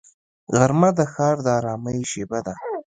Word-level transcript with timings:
غرمه 0.55 0.89
د 0.97 0.99
ښار 1.13 1.35
د 1.45 1.47
ارامۍ 1.59 1.99
شیبه 2.11 2.39
ده 2.45 2.53